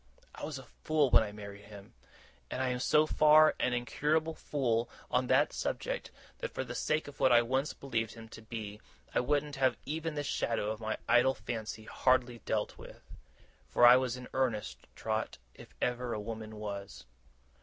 [0.33, 1.93] I was a fool when I married him;
[2.49, 7.07] and I am so far an incurable fool on that subject, that, for the sake
[7.07, 8.81] of what I once believed him to be,
[9.13, 13.03] I wouldn't have even this shadow of my idle fancy hardly dealt with.
[13.69, 17.05] For I was in earnest, Trot, if ever a woman was.